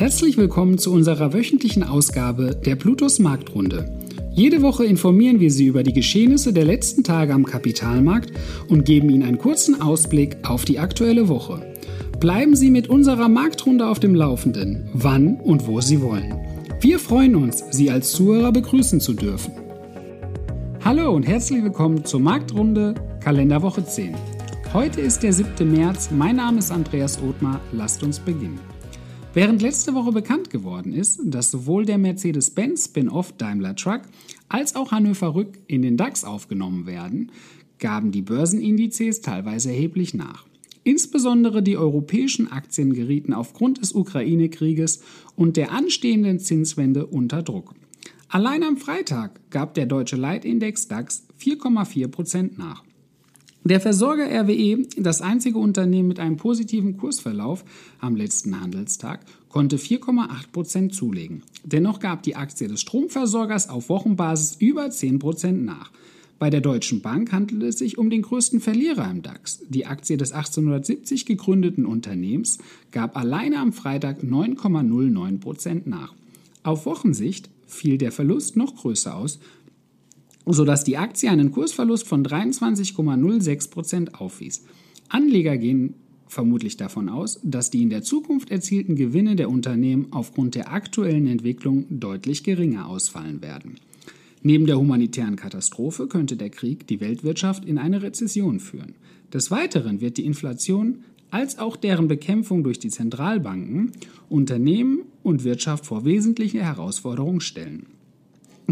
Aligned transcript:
Herzlich 0.00 0.38
willkommen 0.38 0.78
zu 0.78 0.94
unserer 0.94 1.34
wöchentlichen 1.34 1.82
Ausgabe 1.82 2.56
der 2.56 2.74
Plutos 2.74 3.18
Marktrunde. 3.18 3.98
Jede 4.32 4.62
Woche 4.62 4.86
informieren 4.86 5.40
wir 5.40 5.50
Sie 5.50 5.66
über 5.66 5.82
die 5.82 5.92
Geschehnisse 5.92 6.54
der 6.54 6.64
letzten 6.64 7.04
Tage 7.04 7.34
am 7.34 7.44
Kapitalmarkt 7.44 8.32
und 8.70 8.86
geben 8.86 9.10
Ihnen 9.10 9.24
einen 9.24 9.36
kurzen 9.36 9.82
Ausblick 9.82 10.38
auf 10.48 10.64
die 10.64 10.78
aktuelle 10.78 11.28
Woche. 11.28 11.74
Bleiben 12.18 12.56
Sie 12.56 12.70
mit 12.70 12.88
unserer 12.88 13.28
Marktrunde 13.28 13.86
auf 13.86 14.00
dem 14.00 14.14
Laufenden, 14.14 14.88
wann 14.94 15.36
und 15.38 15.66
wo 15.66 15.82
Sie 15.82 16.00
wollen. 16.00 16.34
Wir 16.80 16.98
freuen 16.98 17.36
uns, 17.36 17.62
Sie 17.70 17.90
als 17.90 18.12
Zuhörer 18.12 18.52
begrüßen 18.52 19.00
zu 19.00 19.12
dürfen. 19.12 19.52
Hallo 20.82 21.14
und 21.14 21.24
herzlich 21.24 21.62
willkommen 21.62 22.06
zur 22.06 22.20
Marktrunde 22.20 22.94
Kalenderwoche 23.22 23.84
10. 23.84 24.14
Heute 24.72 25.02
ist 25.02 25.22
der 25.22 25.34
7. 25.34 25.70
März. 25.70 26.08
Mein 26.10 26.36
Name 26.36 26.60
ist 26.60 26.72
Andreas 26.72 27.20
Othmar. 27.22 27.60
Lasst 27.72 28.02
uns 28.02 28.18
beginnen. 28.18 28.69
Während 29.32 29.62
letzte 29.62 29.94
Woche 29.94 30.10
bekannt 30.10 30.50
geworden 30.50 30.92
ist, 30.92 31.20
dass 31.24 31.52
sowohl 31.52 31.84
der 31.84 31.98
Mercedes-Benz 31.98 32.86
Spin-off 32.86 33.32
Daimler 33.36 33.76
Truck 33.76 34.00
als 34.48 34.74
auch 34.74 34.90
Hannover 34.90 35.36
Rück 35.36 35.56
in 35.68 35.82
den 35.82 35.96
DAX 35.96 36.24
aufgenommen 36.24 36.84
werden, 36.84 37.30
gaben 37.78 38.10
die 38.10 38.22
Börsenindizes 38.22 39.20
teilweise 39.20 39.70
erheblich 39.70 40.14
nach. 40.14 40.46
Insbesondere 40.82 41.62
die 41.62 41.76
europäischen 41.76 42.50
Aktien 42.50 42.92
gerieten 42.92 43.32
aufgrund 43.32 43.80
des 43.80 43.92
Ukraine-Krieges 43.92 45.00
und 45.36 45.56
der 45.56 45.70
anstehenden 45.70 46.40
Zinswende 46.40 47.06
unter 47.06 47.44
Druck. 47.44 47.74
Allein 48.28 48.64
am 48.64 48.78
Freitag 48.78 49.48
gab 49.50 49.74
der 49.74 49.86
deutsche 49.86 50.16
Leitindex 50.16 50.88
DAX 50.88 51.28
4,4 51.40 52.08
Prozent 52.08 52.58
nach. 52.58 52.82
Der 53.62 53.78
Versorger 53.78 54.24
RWE, 54.24 54.86
das 54.96 55.20
einzige 55.20 55.58
Unternehmen 55.58 56.08
mit 56.08 56.18
einem 56.18 56.38
positiven 56.38 56.96
Kursverlauf 56.96 57.62
am 58.00 58.16
letzten 58.16 58.58
Handelstag, 58.58 59.20
konnte 59.50 59.76
4,8 59.76 60.50
Prozent 60.50 60.94
zulegen. 60.94 61.42
Dennoch 61.62 62.00
gab 62.00 62.22
die 62.22 62.36
Aktie 62.36 62.68
des 62.68 62.80
Stromversorgers 62.80 63.68
auf 63.68 63.90
Wochenbasis 63.90 64.56
über 64.60 64.90
10 64.90 65.18
Prozent 65.18 65.64
nach. 65.66 65.90
Bei 66.38 66.48
der 66.48 66.62
Deutschen 66.62 67.02
Bank 67.02 67.32
handelt 67.32 67.62
es 67.62 67.78
sich 67.78 67.98
um 67.98 68.08
den 68.08 68.22
größten 68.22 68.60
Verlierer 68.60 69.10
im 69.10 69.20
DAX. 69.20 69.60
Die 69.68 69.84
Aktie 69.84 70.16
des 70.16 70.32
1870 70.32 71.26
gegründeten 71.26 71.84
Unternehmens 71.84 72.56
gab 72.92 73.14
alleine 73.14 73.58
am 73.58 73.74
Freitag 73.74 74.22
9,09 74.22 75.38
Prozent 75.38 75.86
nach. 75.86 76.14
Auf 76.62 76.86
Wochensicht 76.86 77.50
fiel 77.66 77.98
der 77.98 78.10
Verlust 78.10 78.56
noch 78.56 78.74
größer 78.74 79.14
aus 79.14 79.38
sodass 80.46 80.84
die 80.84 80.96
Aktie 80.96 81.30
einen 81.30 81.52
Kursverlust 81.52 82.06
von 82.06 82.24
23,06% 82.24 84.14
aufwies. 84.14 84.64
Anleger 85.08 85.56
gehen 85.58 85.94
vermutlich 86.26 86.76
davon 86.76 87.08
aus, 87.08 87.40
dass 87.42 87.70
die 87.70 87.82
in 87.82 87.90
der 87.90 88.02
Zukunft 88.02 88.50
erzielten 88.50 88.94
Gewinne 88.94 89.36
der 89.36 89.50
Unternehmen 89.50 90.06
aufgrund 90.12 90.54
der 90.54 90.72
aktuellen 90.72 91.26
Entwicklung 91.26 91.86
deutlich 91.90 92.44
geringer 92.44 92.88
ausfallen 92.88 93.42
werden. 93.42 93.76
Neben 94.42 94.66
der 94.66 94.78
humanitären 94.78 95.36
Katastrophe 95.36 96.06
könnte 96.06 96.36
der 96.36 96.50
Krieg 96.50 96.86
die 96.86 97.00
Weltwirtschaft 97.00 97.64
in 97.64 97.78
eine 97.78 98.02
Rezession 98.02 98.58
führen. 98.58 98.94
Des 99.32 99.50
Weiteren 99.50 100.00
wird 100.00 100.16
die 100.16 100.24
Inflation 100.24 101.04
als 101.30 101.58
auch 101.58 101.76
deren 101.76 102.08
Bekämpfung 102.08 102.64
durch 102.64 102.78
die 102.78 102.88
Zentralbanken 102.88 103.92
Unternehmen 104.28 105.00
und 105.22 105.44
Wirtschaft 105.44 105.86
vor 105.86 106.04
wesentliche 106.04 106.62
Herausforderungen 106.62 107.40
stellen. 107.40 107.86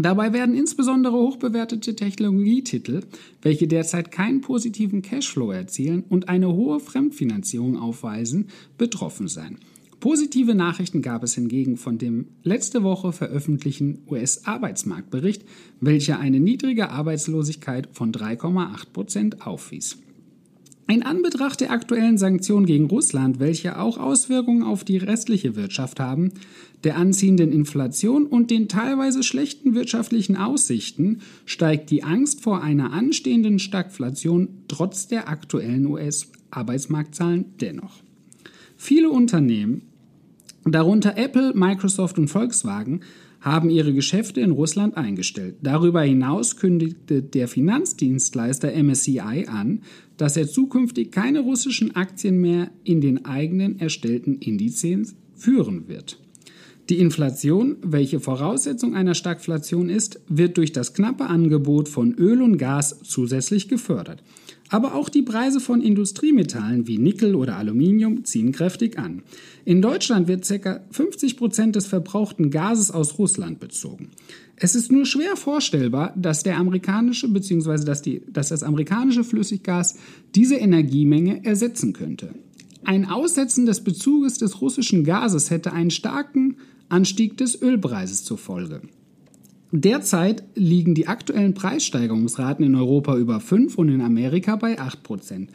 Dabei 0.01 0.33
werden 0.33 0.55
insbesondere 0.55 1.13
hochbewertete 1.13 1.95
Technologietitel, 1.95 3.01
welche 3.41 3.67
derzeit 3.67 4.11
keinen 4.11 4.41
positiven 4.41 5.01
Cashflow 5.01 5.51
erzielen 5.51 6.03
und 6.07 6.29
eine 6.29 6.53
hohe 6.53 6.79
Fremdfinanzierung 6.79 7.77
aufweisen, 7.77 8.47
betroffen 8.77 9.27
sein. 9.27 9.57
Positive 9.99 10.55
Nachrichten 10.55 11.01
gab 11.01 11.23
es 11.23 11.35
hingegen 11.35 11.75
von 11.75 11.97
dem 11.97 12.27
letzte 12.43 12.83
Woche 12.83 13.11
veröffentlichten 13.11 14.03
US-Arbeitsmarktbericht, 14.07 15.43
welcher 15.81 16.19
eine 16.19 16.39
niedrige 16.39 16.89
Arbeitslosigkeit 16.89 17.89
von 17.91 18.13
3,8 18.13 18.93
Prozent 18.93 19.45
aufwies. 19.45 19.97
In 20.89 21.03
Anbetracht 21.03 21.61
der 21.61 21.69
aktuellen 21.69 22.17
Sanktionen 22.17 22.65
gegen 22.65 22.85
Russland, 22.85 23.39
welche 23.39 23.77
auch 23.77 23.99
Auswirkungen 23.99 24.63
auf 24.63 24.83
die 24.83 24.97
restliche 24.97 25.55
Wirtschaft 25.55 25.99
haben, 25.99 26.31
der 26.83 26.97
anziehenden 26.97 27.51
Inflation 27.51 28.25
und 28.25 28.49
den 28.49 28.67
teilweise 28.67 29.21
schlechten 29.21 29.75
wirtschaftlichen 29.75 30.35
Aussichten 30.35 31.21
steigt 31.45 31.91
die 31.91 32.03
Angst 32.03 32.41
vor 32.41 32.63
einer 32.63 32.91
anstehenden 32.91 33.59
Stagflation 33.59 34.63
trotz 34.67 35.07
der 35.07 35.29
aktuellen 35.29 35.85
US-Arbeitsmarktzahlen 35.85 37.45
dennoch. 37.61 38.01
Viele 38.75 39.11
Unternehmen, 39.11 39.83
darunter 40.65 41.17
Apple, 41.17 41.53
Microsoft 41.53 42.17
und 42.17 42.29
Volkswagen, 42.29 43.01
haben 43.41 43.69
ihre 43.69 43.93
Geschäfte 43.93 44.41
in 44.41 44.51
Russland 44.51 44.97
eingestellt. 44.97 45.55
Darüber 45.61 46.01
hinaus 46.01 46.57
kündigte 46.57 47.23
der 47.23 47.47
Finanzdienstleister 47.47 48.71
MSCI 48.71 49.47
an, 49.47 49.81
dass 50.17 50.35
er 50.35 50.47
zukünftig 50.47 51.11
keine 51.11 51.39
russischen 51.39 51.95
Aktien 51.95 52.41
mehr 52.41 52.71
in 52.83 53.01
den 53.01 53.25
eigenen 53.25 53.79
erstellten 53.79 54.37
Indizes 54.39 55.15
führen 55.35 55.87
wird. 55.87 56.19
Die 56.89 56.97
Inflation, 56.97 57.77
welche 57.83 58.19
Voraussetzung 58.19 58.95
einer 58.95 59.13
Stagflation 59.13 59.89
ist, 59.89 60.21
wird 60.27 60.57
durch 60.57 60.71
das 60.71 60.95
knappe 60.95 61.27
Angebot 61.27 61.87
von 61.87 62.15
Öl 62.15 62.41
und 62.41 62.57
Gas 62.57 62.99
zusätzlich 63.03 63.67
gefördert. 63.67 64.23
Aber 64.69 64.93
auch 64.93 65.09
die 65.09 65.23
Preise 65.23 65.59
von 65.59 65.81
Industriemetallen 65.81 66.87
wie 66.87 66.99
Nickel 66.99 67.35
oder 67.35 67.57
Aluminium 67.57 68.23
ziehen 68.23 68.51
kräftig 68.51 68.99
an. 68.99 69.23
In 69.65 69.81
Deutschland 69.81 70.27
wird 70.27 70.47
ca. 70.47 70.81
50 70.91 71.37
Prozent 71.37 71.75
des 71.75 71.87
verbrauchten 71.87 72.51
Gases 72.51 72.91
aus 72.91 73.17
Russland 73.17 73.59
bezogen. 73.59 74.09
Es 74.55 74.75
ist 74.75 74.91
nur 74.91 75.05
schwer 75.05 75.35
vorstellbar, 75.35 76.13
dass 76.15 76.43
der 76.43 76.57
amerikanische 76.57 77.27
bzw. 77.29 77.83
Dass, 77.83 78.03
dass 78.27 78.49
das 78.49 78.63
amerikanische 78.63 79.23
Flüssiggas 79.23 79.95
diese 80.35 80.55
Energiemenge 80.55 81.43
ersetzen 81.45 81.93
könnte. 81.93 82.35
Ein 82.83 83.05
Aussetzen 83.05 83.65
des 83.65 83.83
Bezuges 83.83 84.37
des 84.37 84.61
russischen 84.61 85.03
Gases 85.03 85.49
hätte 85.49 85.73
einen 85.73 85.91
starken 85.91 86.57
Anstieg 86.89 87.37
des 87.37 87.61
Ölpreises 87.61 88.23
zur 88.23 88.37
Folge. 88.37 88.81
Derzeit 89.71 90.43
liegen 90.55 90.95
die 90.95 91.07
aktuellen 91.07 91.53
Preissteigerungsraten 91.53 92.65
in 92.65 92.75
Europa 92.75 93.15
über 93.15 93.39
5 93.39 93.77
und 93.77 93.89
in 93.89 94.01
Amerika 94.01 94.55
bei 94.55 94.79
8 94.79 95.03
Prozent. 95.03 95.51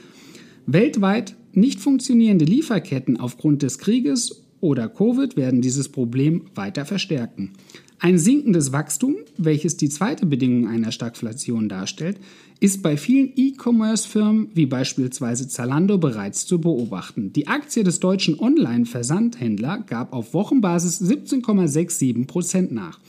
Weltweit 0.66 1.34
nicht 1.52 1.80
funktionierende 1.80 2.44
Lieferketten 2.44 3.18
aufgrund 3.18 3.62
des 3.62 3.78
Krieges 3.78 4.44
oder 4.60 4.88
Covid 4.88 5.36
werden 5.36 5.60
dieses 5.60 5.88
Problem 5.88 6.42
weiter 6.54 6.84
verstärken. 6.84 7.52
Ein 7.98 8.18
sinkendes 8.18 8.72
Wachstum, 8.72 9.16
welches 9.36 9.76
die 9.76 9.88
zweite 9.88 10.26
Bedingung 10.26 10.68
einer 10.68 10.92
Stagflation 10.92 11.68
darstellt, 11.68 12.18
ist 12.60 12.82
bei 12.82 12.96
vielen 12.96 13.32
E-Commerce-Firmen 13.34 14.48
wie 14.54 14.66
beispielsweise 14.66 15.48
Zalando 15.48 15.98
bereits 15.98 16.46
zu 16.46 16.60
beobachten. 16.60 17.32
Die 17.32 17.46
Aktie 17.46 17.82
des 17.82 18.00
deutschen 18.00 18.38
Online-Versandhändler 18.38 19.84
gab 19.86 20.12
auf 20.12 20.34
Wochenbasis 20.34 21.00
17,67% 21.02 22.72
nach. 22.72 23.00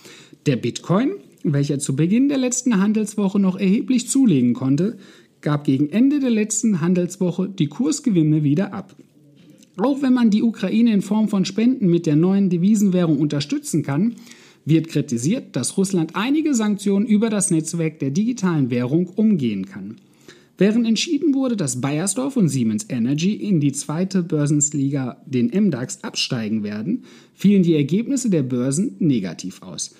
Der 0.45 0.57
Bitcoin, 0.57 1.13
welcher 1.44 1.79
zu 1.79 1.95
Beginn 1.95 2.29
der 2.29 2.38
letzten 2.38 2.79
Handelswoche 2.79 3.39
noch 3.39 3.59
erheblich 3.59 4.07
zulegen 4.07 4.53
konnte, 4.53 4.97
gab 5.41 5.63
gegen 5.63 5.89
Ende 5.89 6.19
der 6.19 6.29
letzten 6.29 6.81
Handelswoche 6.81 7.50
die 7.50 7.66
Kursgewinne 7.66 8.44
wieder 8.44 8.72
ab. 8.72 8.95
Auch 9.78 10.03
wenn 10.03 10.13
man 10.13 10.29
die 10.29 10.44
Ukraine 10.44 10.94
in 10.94 11.01
Form 11.01 11.29
von 11.29 11.45
Spenden 11.45 11.88
mit 11.88 12.06
der 12.06 12.16
neuen 12.16 12.51
Devisenwährung 12.51 13.17
unterstützen 13.17 13.81
kann, 13.81 14.17
wird 14.66 14.88
kritisiert, 14.88 15.56
dass 15.56 15.78
Russland 15.78 16.11
einige 16.16 16.53
Sanktionen 16.53 17.07
über 17.07 17.31
das 17.31 17.50
Netzwerk 17.50 17.97
der 17.97 18.12
digitalen 18.12 18.69
Währung 18.69 19.07
umgehen 19.07 19.66
kann. 19.66 19.95
Während 20.59 20.88
entschieden 20.88 21.33
wurde, 21.33 21.57
dass 21.57 21.81
Bayersdorf 21.81 22.38
und 22.38 22.50
Siemens 22.50 22.85
Energy 22.89 23.33
in 23.33 23.59
die 23.59 23.72
zweite 23.72 24.22
Börsensliga, 24.22 25.17
den 25.25 25.47
MDAX, 25.47 26.03
absteigen 26.03 26.62
werden, 26.62 27.03
fielen 27.33 27.63
die 27.63 27.75
Ergebnisse 27.75 28.30
der 28.30 28.44
Börsen 28.44 28.95
negativ 29.00 29.63
aus. 29.63 29.95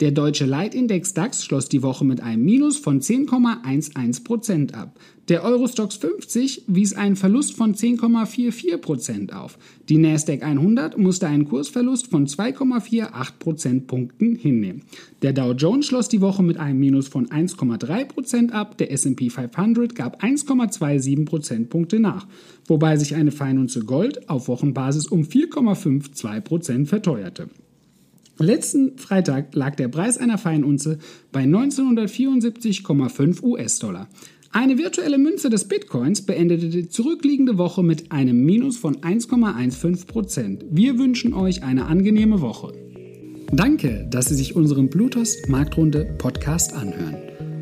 Der 0.00 0.12
deutsche 0.12 0.46
Leitindex 0.46 1.12
DAX 1.12 1.44
schloss 1.44 1.68
die 1.68 1.82
Woche 1.82 2.06
mit 2.06 2.22
einem 2.22 2.42
Minus 2.42 2.78
von 2.78 3.02
10,11% 3.02 4.72
ab. 4.72 4.98
Der 5.28 5.44
Eurostox 5.44 5.96
50 5.96 6.64
wies 6.68 6.94
einen 6.94 7.16
Verlust 7.16 7.54
von 7.54 7.74
10,44% 7.74 9.30
auf. 9.34 9.58
Die 9.90 9.98
Nasdaq 9.98 10.42
100 10.42 10.96
musste 10.96 11.26
einen 11.26 11.44
Kursverlust 11.44 12.06
von 12.06 12.26
2,48 12.26 13.32
Prozentpunkten 13.38 14.36
hinnehmen. 14.36 14.84
Der 15.20 15.34
Dow 15.34 15.52
Jones 15.52 15.84
schloss 15.84 16.08
die 16.08 16.22
Woche 16.22 16.42
mit 16.42 16.56
einem 16.56 16.80
Minus 16.80 17.08
von 17.08 17.26
1,3% 17.26 18.52
ab. 18.52 18.78
Der 18.78 18.92
S&P 18.92 19.28
500 19.28 19.94
gab 19.94 20.24
1,27 20.24 21.26
Prozentpunkte 21.26 22.00
nach, 22.00 22.26
wobei 22.66 22.96
sich 22.96 23.16
eine 23.16 23.32
Feinunze 23.32 23.84
Gold 23.84 24.30
auf 24.30 24.48
Wochenbasis 24.48 25.08
um 25.08 25.24
4,52% 25.24 26.86
verteuerte. 26.86 27.50
Letzten 28.40 28.96
Freitag 28.96 29.54
lag 29.54 29.76
der 29.76 29.88
Preis 29.88 30.16
einer 30.16 30.38
Feinunze 30.38 30.96
bei 31.30 31.42
1974,5 31.42 33.42
US-Dollar. 33.42 34.08
Eine 34.50 34.78
virtuelle 34.78 35.18
Münze 35.18 35.50
des 35.50 35.68
Bitcoins 35.68 36.22
beendete 36.22 36.70
die 36.70 36.88
zurückliegende 36.88 37.58
Woche 37.58 37.82
mit 37.82 38.10
einem 38.10 38.42
Minus 38.42 38.78
von 38.78 38.96
1,15%. 38.96 40.64
Wir 40.70 40.98
wünschen 40.98 41.34
euch 41.34 41.62
eine 41.62 41.84
angenehme 41.84 42.40
Woche. 42.40 42.72
Danke, 43.52 44.08
dass 44.10 44.30
Sie 44.30 44.34
sich 44.34 44.56
unseren 44.56 44.88
Bluetooth 44.88 45.36
Marktrunde 45.48 46.14
Podcast 46.18 46.72
anhören. 46.72 47.29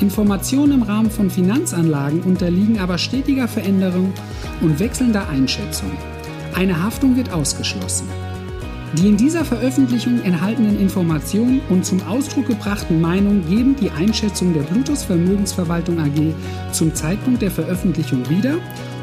Informationen 0.00 0.72
im 0.72 0.82
Rahmen 0.82 1.10
von 1.10 1.30
Finanzanlagen 1.30 2.22
unterliegen 2.22 2.78
aber 2.78 2.98
stetiger 2.98 3.48
Veränderung 3.48 4.12
und 4.60 4.78
wechselnder 4.78 5.28
Einschätzung. 5.28 5.90
Eine 6.54 6.82
Haftung 6.82 7.16
wird 7.16 7.32
ausgeschlossen. 7.32 8.08
Die 8.94 9.06
in 9.06 9.16
dieser 9.16 9.44
Veröffentlichung 9.44 10.22
enthaltenen 10.22 10.80
Informationen 10.80 11.60
und 11.68 11.84
zum 11.84 12.00
Ausdruck 12.06 12.46
gebrachten 12.46 13.00
Meinungen 13.00 13.46
geben 13.48 13.76
die 13.76 13.90
Einschätzung 13.90 14.54
der 14.54 14.62
Bluetooth 14.62 14.98
Vermögensverwaltung 14.98 15.98
AG 15.98 16.32
zum 16.72 16.94
Zeitpunkt 16.94 17.42
der 17.42 17.50
Veröffentlichung 17.50 18.28
wieder 18.30 18.56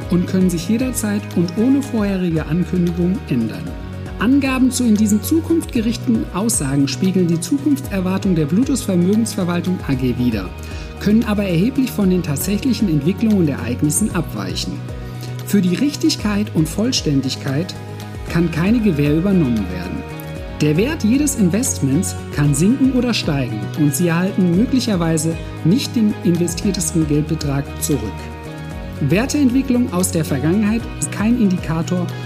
und 0.09 0.27
können 0.27 0.50
sich 0.50 0.68
jederzeit 0.68 1.21
und 1.36 1.56
ohne 1.57 1.81
vorherige 1.83 2.45
Ankündigung 2.45 3.18
ändern. 3.30 3.85
Angaben 4.19 4.71
zu 4.71 4.85
in 4.85 4.95
diesen 4.95 5.21
Zukunft 5.21 5.71
gerichteten 5.71 6.25
Aussagen 6.33 6.88
spiegeln 6.88 7.27
die 7.27 7.39
Zukunftserwartung 7.39 8.35
der 8.35 8.45
Bluetooth 8.45 8.79
Vermögensverwaltung 8.79 9.77
AG 9.88 10.17
wider, 10.17 10.50
können 11.01 11.25
aber 11.25 11.44
erheblich 11.44 11.91
von 11.91 12.09
den 12.09 12.23
tatsächlichen 12.23 12.88
Entwicklungen 12.88 13.39
und 13.39 13.50
Ereignissen 13.50 14.15
abweichen. 14.15 14.73
Für 15.45 15.62
die 15.62 15.75
Richtigkeit 15.75 16.47
und 16.53 16.69
Vollständigkeit 16.69 17.75
kann 18.29 18.51
keine 18.51 18.79
Gewähr 18.79 19.17
übernommen 19.17 19.65
werden. 19.71 20.03
Der 20.62 20.77
Wert 20.77 21.03
jedes 21.03 21.35
Investments 21.35 22.15
kann 22.33 22.56
sinken 22.56 22.94
oder 22.94 23.13
steigen 23.13 23.59
und 23.77 23.94
Sie 23.94 24.07
erhalten 24.07 24.56
möglicherweise 24.56 25.35
nicht 25.65 25.95
den 25.95 26.13
investiertesten 26.23 27.06
Geldbetrag 27.07 27.65
zurück. 27.83 28.00
Werteentwicklung 29.01 29.91
aus 29.91 30.12
der 30.12 30.23
Vergangenheit 30.23 30.81
ist 31.00 31.12
kein 31.12 31.41
Indikator 31.41 32.07